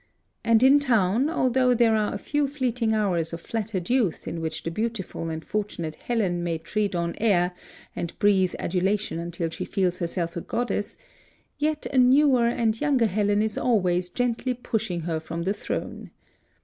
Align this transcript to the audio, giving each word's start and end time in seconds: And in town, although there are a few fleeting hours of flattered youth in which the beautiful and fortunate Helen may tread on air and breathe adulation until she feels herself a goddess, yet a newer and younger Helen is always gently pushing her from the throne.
And 0.43 0.63
in 0.63 0.79
town, 0.79 1.29
although 1.29 1.75
there 1.75 1.95
are 1.95 2.11
a 2.11 2.17
few 2.17 2.47
fleeting 2.47 2.95
hours 2.95 3.33
of 3.33 3.41
flattered 3.41 3.87
youth 3.87 4.27
in 4.27 4.41
which 4.41 4.63
the 4.63 4.71
beautiful 4.71 5.29
and 5.29 5.45
fortunate 5.45 5.93
Helen 5.93 6.43
may 6.43 6.57
tread 6.57 6.95
on 6.95 7.13
air 7.19 7.53
and 7.95 8.17
breathe 8.17 8.55
adulation 8.57 9.19
until 9.19 9.51
she 9.51 9.63
feels 9.63 9.99
herself 9.99 10.35
a 10.35 10.41
goddess, 10.41 10.97
yet 11.59 11.85
a 11.85 11.99
newer 11.99 12.47
and 12.47 12.81
younger 12.81 13.05
Helen 13.05 13.43
is 13.43 13.59
always 13.59 14.09
gently 14.09 14.55
pushing 14.55 15.01
her 15.01 15.19
from 15.19 15.43
the 15.43 15.53
throne. 15.53 16.09